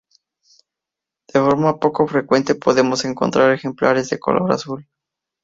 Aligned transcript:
De 1.31 1.39
forma 1.39 1.77
poco 1.79 2.07
frecuente 2.07 2.55
podemos 2.55 3.05
encontrar 3.05 3.51
ejemplares 3.51 4.09
de 4.09 4.17
color 4.17 4.51
azul. 4.51 4.89